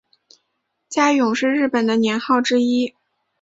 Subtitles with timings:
[0.89, 2.95] 嘉永是日本的年号之一。